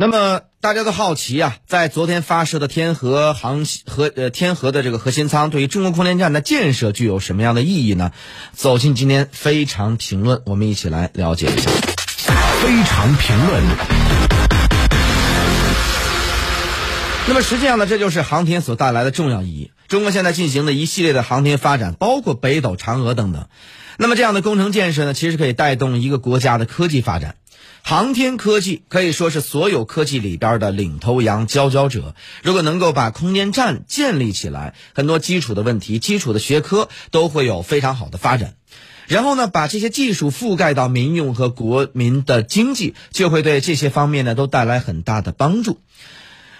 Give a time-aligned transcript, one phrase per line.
[0.00, 8.12] 那么大家都好奇啊，在昨天发射的天河航和呃天河的这个核心舱，对于中国空间站的建设具有什么样的意义呢？
[8.52, 11.68] 走进今天非常评论，我们一起来了解一下。
[12.62, 13.60] 非常评论。
[17.26, 19.72] 那么实际上呢，这就是航天所带来的重要意义。
[19.88, 23.48] 中国现在进行的一系列的航天发展，包括北斗、嫦娥等等。
[23.96, 27.34] 那么这样的工程建设呢，其实可以带动一个国家的科技发展。
[27.82, 32.14] 航天科技可以说是所有科技里边的领头羊、佼佼者。
[32.42, 38.54] 如果能够把空间站建立起来，很多基础的问题、基础的学科都会有非常好的发展。
[39.06, 45.80] 然后呢，把这些技术覆盖到民用和国民的经济，就会对这些方面呢都带来很大的帮助。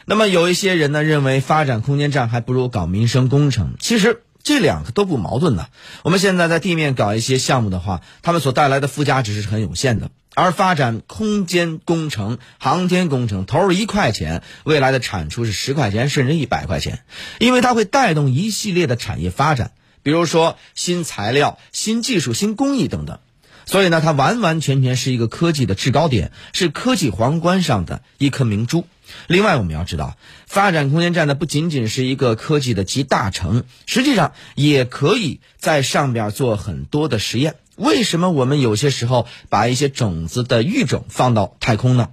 [0.06, 5.68] 那么有一些人呢认为发展空间站还不如搞民生工程，其实这两个都不矛盾的。
[6.04, 10.10] 我们现在在地面搞一些项目的话，他们所带来的附加值是很有限的。
[10.34, 17.02] 而发展空间工程、航天工程，投入一块钱，未来的产出是十块钱甚至一百块钱，
[17.38, 23.18] 因为它会带动一系列的产业发展，比如说新材料、新技术、新工艺等等。
[23.66, 28.86] 所以呢，它完完全全是一个科技的制高点，是科技皇冠上的一颗明珠。
[29.26, 37.56] 另外，我们要知道，发展空间站呢，不仅仅是一个科技的集大成，实际上也可以在上边做很多的实验。
[37.78, 42.08] 为什么我们有些时候把一些种子的育种放到太空呢？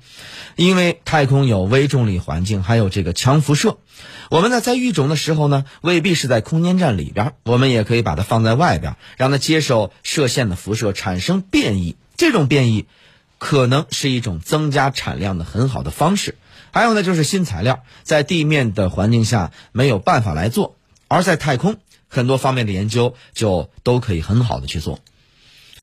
[0.56, 3.78] 因为太空有微重力环境，还有这个强辐射。
[4.30, 11.96] 我们呢在育种的时候呢，未必是在空间站里边，我们也可以把它放在外边，让它接受射线的辐射，产生变异。
[12.16, 12.86] 这种变异
[13.40, 16.36] 可能是一种增加产量的很好的方式。
[16.72, 20.76] 还有呢，就是新材料在地面的环境下没有办法来做，
[21.08, 25.00] 而在太空很多方面的研究就都可以很好的去做。